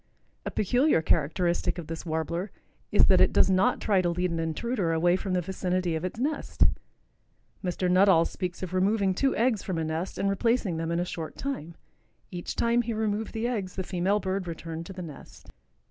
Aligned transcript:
A 0.47 0.49
peculiar 0.49 1.03
characteristic 1.03 1.77
of 1.77 1.85
this 1.85 2.07
Warbler 2.07 2.49
is 2.91 3.05
that 3.05 3.21
it 3.21 3.31
does 3.31 3.51
not 3.51 3.79
try 3.79 4.01
to 4.01 4.09
lead 4.09 4.31
an 4.31 4.39
intruder 4.39 4.91
away 4.93 5.15
from 5.15 5.33
the 5.33 5.41
vicinity 5.43 5.93
of 5.95 6.03
its 6.03 6.19
nest. 6.19 6.63
Mr. 7.63 7.87
Nuttall 7.87 8.25
speaks 8.25 8.63
of 8.63 8.73
removing 8.73 9.13
two 9.13 9.35
eggs 9.35 9.61
from 9.61 9.77
a 9.77 9.83
nest 9.83 10.17
and 10.17 10.27
replacing 10.27 10.77
them 10.77 10.89
in 10.89 10.99
a 10.99 11.05
short 11.05 11.37
time. 11.37 11.75
Each 12.31 12.55
time 12.55 12.81
he 12.81 12.93
removed 12.93 13.33
the 13.33 13.45
eggs 13.47 13.75
the 13.75 13.83
female 13.83 14.19
bird 14.19 14.47
returned 14.47 14.87
to 14.87 14.93
the 14.93 15.03
nest. 15.03 15.51